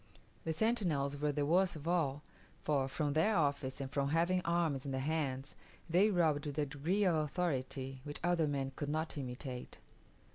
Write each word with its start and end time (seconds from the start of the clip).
The 0.45 0.51
sentinels 0.51 1.19
were 1.19 1.31
the 1.31 1.45
worst 1.45 1.75
of 1.75 1.87
all; 1.87 2.23
for, 2.63 2.87
from 2.87 3.13
their 3.13 3.35
office 3.37 3.79
and 3.79 3.91
from 3.91 4.09
having 4.09 4.41
arms 4.43 4.83
in 4.83 4.91
their 4.91 4.99
hands, 4.99 5.53
they 5.87 6.09
robbed 6.09 6.47
with 6.47 6.57
a 6.57 6.65
degree 6.65 7.03
of 7.05 7.13
authority 7.13 8.01
which 8.03 8.17
other 8.23 8.47
men 8.47 8.71
could 8.75 8.89
not 8.89 9.15
imitate. 9.15 9.77